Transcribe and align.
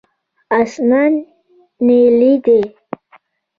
اسمان 0.59 1.11
نیلي 1.85 2.33
دی. 2.45 2.61